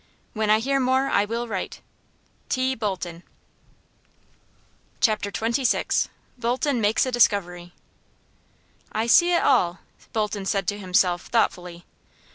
[0.33, 1.79] Wen I hear more I will right.
[2.49, 2.73] "T.
[2.73, 3.21] Bolton."
[4.99, 6.07] Chapter XXVI.
[6.39, 7.71] Bolton Makes A Discovery.
[8.91, 9.77] "I see it all,"
[10.11, 11.85] Bolton said to himself, thoughtfully.